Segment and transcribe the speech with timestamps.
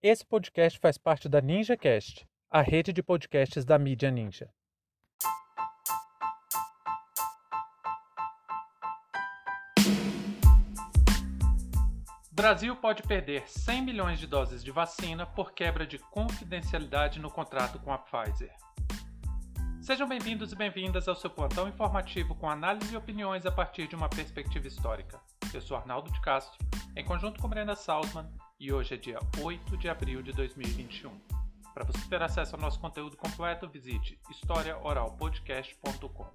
[0.00, 4.48] Esse podcast faz parte da NinjaCast, a rede de podcasts da mídia Ninja.
[12.30, 17.80] Brasil pode perder 100 milhões de doses de vacina por quebra de confidencialidade no contrato
[17.80, 18.54] com a Pfizer.
[19.80, 23.96] Sejam bem-vindos e bem-vindas ao seu plantão informativo com análise e opiniões a partir de
[23.96, 25.20] uma perspectiva histórica.
[25.52, 26.56] Eu sou Arnaldo de Castro,
[26.94, 28.30] em conjunto com Brenda Salzman,
[28.60, 31.10] e hoje é dia 8 de abril de 2021.
[31.72, 36.26] Para você ter acesso ao nosso conteúdo completo, visite historiaoralpodcast.com.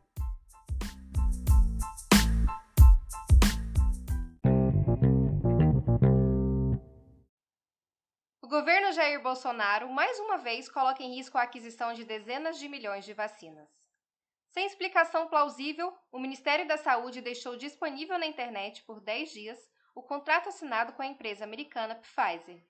[8.54, 13.04] governo Jair Bolsonaro mais uma vez coloca em risco a aquisição de dezenas de milhões
[13.04, 13.68] de vacinas.
[14.52, 20.02] Sem explicação plausível, o Ministério da Saúde deixou disponível na internet por 10 dias o
[20.02, 22.64] contrato assinado com a empresa americana Pfizer.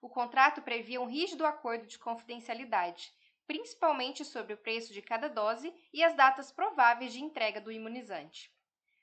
[0.00, 3.12] O contrato previa um rígido acordo de confidencialidade,
[3.46, 8.52] principalmente sobre o preço de cada dose e as datas prováveis de entrega do imunizante.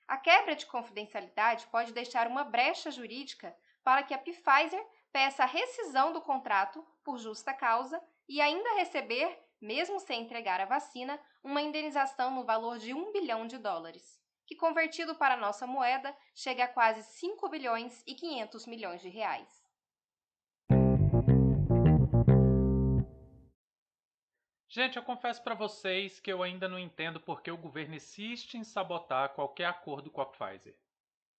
[0.07, 5.47] A quebra de confidencialidade pode deixar uma brecha jurídica para que a Pfizer peça a
[5.47, 11.61] rescisão do contrato por justa causa e ainda receber, mesmo sem entregar a vacina, uma
[11.61, 16.67] indenização no valor de 1 bilhão de dólares, que convertido para nossa moeda chega a
[16.67, 19.65] quase 5 bilhões e 500 milhões de reais.
[24.67, 28.55] Gente, eu confesso para vocês que eu ainda não entendo por que o governo insiste
[28.55, 30.75] em sabotar qualquer acordo com a Pfizer.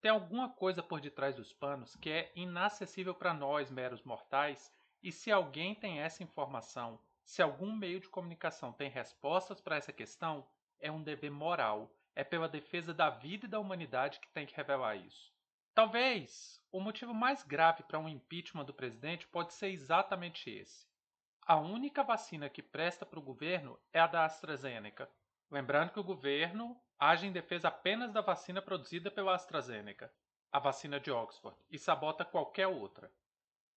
[0.01, 5.13] Tem alguma coisa por detrás dos panos que é inacessível para nós, meros mortais, e
[5.13, 10.47] se alguém tem essa informação, se algum meio de comunicação tem respostas para essa questão,
[10.81, 14.57] é um dever moral, é pela defesa da vida e da humanidade que tem que
[14.57, 15.31] revelar isso.
[15.75, 20.87] Talvez o motivo mais grave para um impeachment do presidente pode ser exatamente esse.
[21.43, 25.09] A única vacina que presta para o governo é a da AstraZeneca.
[25.51, 30.13] Lembrando que o governo age em defesa apenas da vacina produzida pela AstraZeneca,
[30.51, 33.13] a vacina de Oxford, e sabota qualquer outra.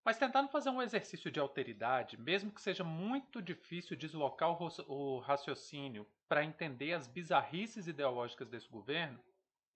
[0.10, 6.04] Mas tentando fazer um exercício de alteridade, mesmo que seja muito difícil deslocar o raciocínio
[6.28, 9.24] para entender as bizarrices ideológicas desse governo,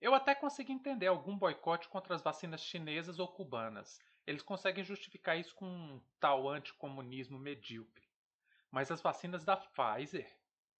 [0.00, 4.00] eu até consegui entender algum boicote contra as vacinas chinesas ou cubanas.
[4.26, 8.08] Eles conseguem justificar isso com um tal anticomunismo medíocre.
[8.72, 10.28] Mas as vacinas da Pfizer?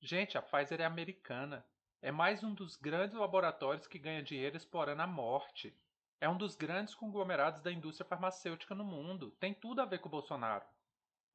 [0.01, 1.65] Gente, a Pfizer é americana.
[2.03, 5.73] É mais um dos grandes laboratórios que ganha dinheiro explorando a morte.
[6.21, 9.33] É um dos grandes conglomerados da indústria farmacêutica no mundo.
[9.41, 10.65] Tem tudo a ver com o Bolsonaro.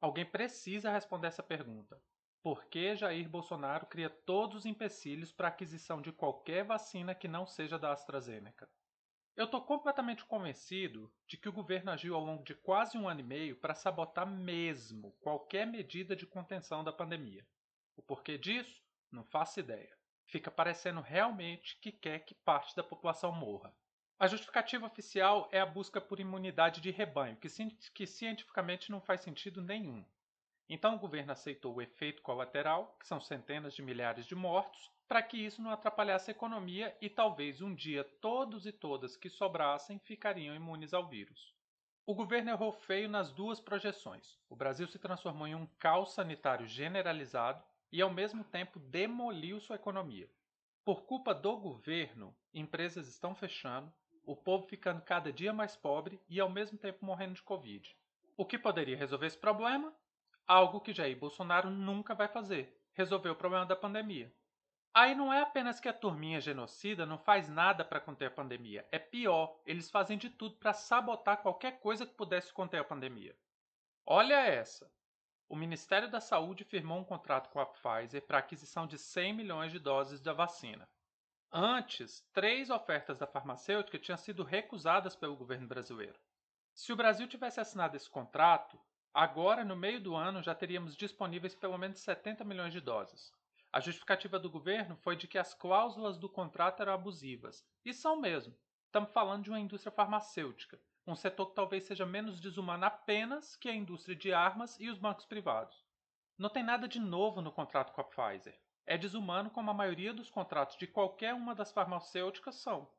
[0.00, 2.02] Alguém precisa responder essa pergunta.
[2.42, 7.28] Por que Jair Bolsonaro cria todos os empecilhos para a aquisição de qualquer vacina que
[7.28, 8.68] não seja da AstraZeneca?
[9.36, 13.20] Eu estou completamente convencido de que o governo agiu ao longo de quase um ano
[13.20, 17.46] e meio para sabotar mesmo qualquer medida de contenção da pandemia.
[17.96, 18.82] O porquê disso?
[19.10, 23.74] Não faço ideia fica parecendo realmente que quer que parte da população morra.
[24.20, 27.48] A justificativa oficial é a busca por imunidade de rebanho, que,
[27.94, 30.04] que cientificamente não faz sentido nenhum.
[30.68, 35.22] Então o governo aceitou o efeito colateral, que são centenas de milhares de mortos, para
[35.22, 39.98] que isso não atrapalhasse a economia e talvez um dia todos e todas que sobrassem
[40.00, 41.54] ficariam imunes ao vírus.
[42.04, 44.38] O governo errou feio nas duas projeções.
[44.50, 49.76] O Brasil se transformou em um caos sanitário generalizado e, ao mesmo tempo, demoliu sua
[49.76, 50.28] economia.
[50.84, 53.90] Por culpa do governo, empresas estão fechando,
[54.24, 57.96] o povo ficando cada dia mais pobre e, ao mesmo tempo, morrendo de Covid.
[58.36, 59.94] O que poderia resolver esse problema?
[60.46, 64.32] Algo que Jair Bolsonaro nunca vai fazer: resolver o problema da pandemia.
[64.92, 68.86] Aí não é apenas que a turminha genocida não faz nada para conter a pandemia,
[68.90, 73.36] é pior, eles fazem de tudo para sabotar qualquer coisa que pudesse conter a pandemia.
[74.04, 74.90] Olha essa
[75.50, 79.72] o Ministério da Saúde firmou um contrato com a Pfizer para aquisição de 100 milhões
[79.72, 80.88] de doses da vacina.
[81.52, 86.18] Antes, três ofertas da farmacêutica tinham sido recusadas pelo governo brasileiro.
[86.72, 88.80] Se o Brasil tivesse assinado esse contrato,
[89.12, 93.32] agora, no meio do ano, já teríamos disponíveis pelo menos 70 milhões de doses.
[93.72, 97.66] A justificativa do governo foi de que as cláusulas do contrato eram abusivas.
[97.84, 98.56] E são mesmo.
[98.86, 100.80] Estamos falando de uma indústria farmacêutica
[101.10, 104.98] um setor que talvez seja menos desumano apenas que a indústria de armas e os
[104.98, 105.84] bancos privados.
[106.38, 108.58] Não tem nada de novo no contrato com a Pfizer.
[108.90, 112.90] É desumano como a maioria dos contratos de qualquer uma das farmacêuticas são.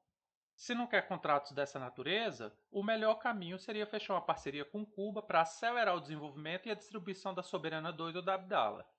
[0.56, 5.22] Se não quer contratos dessa natureza, o melhor caminho seria fechar uma parceria com Cuba
[5.22, 8.90] para acelerar o desenvolvimento e a distribuição da Soberana 2 ou da Abdala.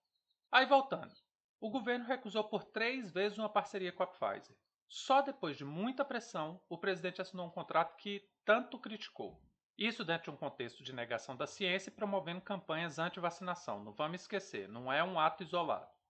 [0.50, 1.14] Aí voltando,
[1.58, 4.54] o governo recusou por três vezes uma parceria com a Pfizer.
[4.86, 9.40] Só depois de muita pressão, o presidente assinou um contrato que tanto criticou.
[9.78, 13.82] Isso dentro de um contexto de negação da ciência e promovendo campanhas anti-vacinação.
[13.82, 16.01] Não vamos esquecer, não é um ato isolado.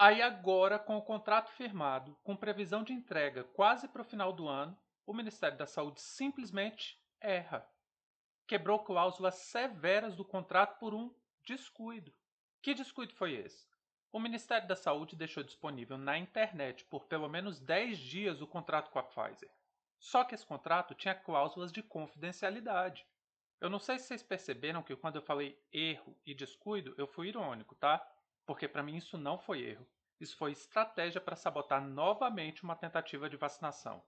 [0.00, 4.46] Aí agora, com o contrato firmado, com previsão de entrega quase para o final do
[4.46, 7.68] ano, o Ministério da Saúde simplesmente erra.
[8.46, 11.12] Quebrou cláusulas severas do contrato por um
[11.44, 12.14] descuido.
[12.62, 13.66] Que descuido foi esse?
[14.12, 18.90] O Ministério da Saúde deixou disponível na internet por pelo menos 10 dias o contrato
[18.90, 19.50] com a Pfizer.
[19.98, 23.04] Só que esse contrato tinha cláusulas de confidencialidade.
[23.60, 27.28] Eu não sei se vocês perceberam que quando eu falei erro e descuido, eu fui
[27.28, 28.00] irônico, tá?
[28.48, 29.86] Porque para mim isso não foi erro.
[30.18, 34.02] Isso foi estratégia para sabotar novamente uma tentativa de vacinação.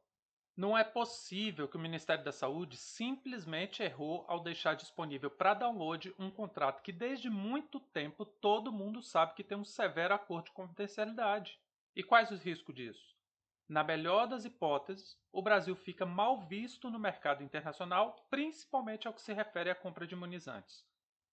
[0.57, 6.15] Não é possível que o Ministério da Saúde simplesmente errou ao deixar disponível para download
[6.19, 10.53] um contrato que desde muito tempo todo mundo sabe que tem um severo acordo de
[10.53, 11.61] confidencialidade.
[11.95, 13.15] E quais os riscos disso?
[13.69, 19.21] Na melhor das hipóteses, o Brasil fica mal visto no mercado internacional, principalmente ao que
[19.21, 20.83] se refere à compra de imunizantes.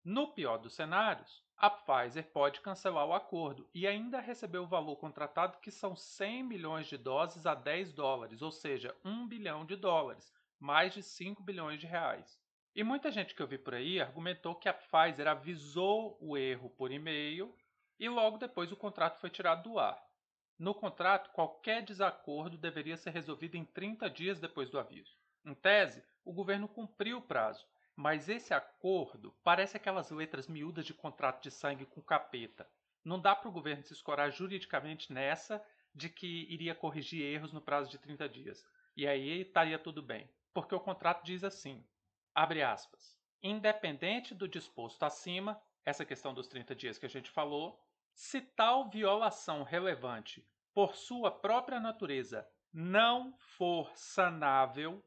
[0.04, 4.96] No pior dos cenários, a Pfizer pode cancelar o acordo e ainda receber o valor
[4.98, 9.76] contratado, que são 100 milhões de doses a 10 dólares, ou seja, 1 bilhão de
[9.76, 12.40] dólares, mais de 5 bilhões de reais.
[12.76, 16.70] E muita gente que eu vi por aí argumentou que a Pfizer avisou o erro
[16.70, 17.52] por e-mail
[18.00, 20.00] e logo depois o contrato foi tirado do ar.
[20.60, 25.18] No contrato, qualquer desacordo deveria ser resolvido em 30 dias depois do aviso.
[25.44, 27.68] Em tese, o governo cumpriu o prazo,
[27.98, 32.70] mas esse acordo parece aquelas letras miúdas de contrato de sangue com capeta.
[33.04, 35.66] Não dá para o governo se escorar juridicamente nessa
[35.96, 38.64] de que iria corrigir erros no prazo de 30 dias.
[38.96, 40.30] E aí estaria tudo bem.
[40.54, 41.84] Porque o contrato diz assim:
[42.36, 43.18] abre aspas.
[43.42, 47.84] Independente do disposto acima, essa questão dos 30 dias que a gente falou,
[48.14, 55.04] se tal violação relevante, por sua própria natureza, não for sanável,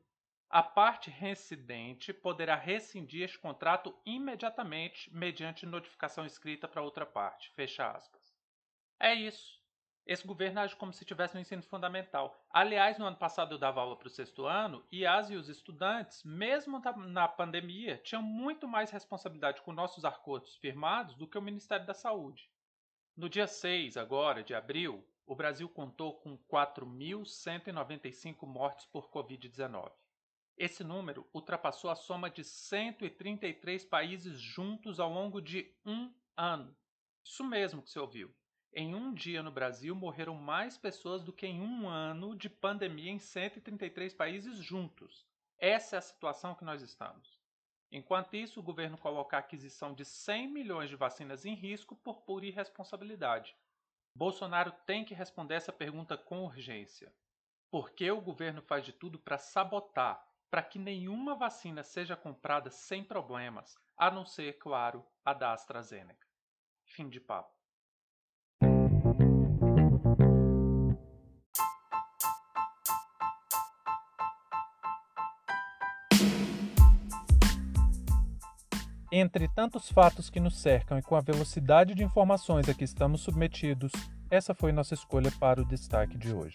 [0.51, 7.53] a parte reincidente poderá rescindir este contrato imediatamente mediante notificação escrita para outra parte.
[7.53, 8.35] Fecha aspas.
[8.99, 9.61] É isso.
[10.05, 12.45] Esse governo age como se tivesse no ensino fundamental.
[12.51, 15.49] Aliás, no ano passado eu dava aula para o sexto ano e as e os
[15.49, 21.43] estudantes, mesmo na pandemia, tinham muito mais responsabilidade com nossos acordos firmados do que o
[21.43, 22.51] Ministério da Saúde.
[23.17, 29.93] No dia 6, agora, de abril, o Brasil contou com 4.195 mortes por Covid-19.
[30.61, 36.77] Esse número ultrapassou a soma de 133 países juntos ao longo de um ano.
[37.25, 38.31] Isso mesmo que você ouviu.
[38.71, 43.11] Em um dia no Brasil morreram mais pessoas do que em um ano de pandemia
[43.11, 45.27] em 133 países juntos.
[45.59, 47.41] Essa é a situação que nós estamos.
[47.91, 52.21] Enquanto isso, o governo coloca a aquisição de 100 milhões de vacinas em risco por
[52.21, 53.57] pura irresponsabilidade.
[54.15, 57.11] Bolsonaro tem que responder essa pergunta com urgência.
[57.71, 62.71] Por que o governo faz de tudo para sabotar, para que nenhuma vacina seja comprada
[62.71, 66.27] sem problemas, a não ser, claro, a da AstraZeneca?
[66.85, 67.55] Fim de papo.
[79.13, 83.23] Entre tantos fatos que nos cercam e com a velocidade de informações a que estamos
[83.23, 83.91] submetidos,
[84.31, 86.55] essa foi nossa escolha para o destaque de hoje.